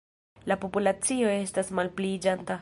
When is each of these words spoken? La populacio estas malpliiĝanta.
La 0.51 0.55
populacio 0.63 1.29
estas 1.35 1.71
malpliiĝanta. 1.81 2.59